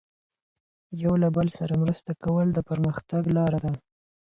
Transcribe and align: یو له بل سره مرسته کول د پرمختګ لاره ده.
یو 1.03 1.13
له 1.23 1.29
بل 1.35 1.47
سره 1.57 1.73
مرسته 1.83 2.11
کول 2.23 2.47
د 2.53 2.59
پرمختګ 2.69 3.23
لاره 3.37 3.59
ده. 3.65 3.71